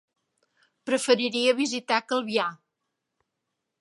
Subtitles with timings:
[0.89, 2.47] Preferiria visitar Calvià.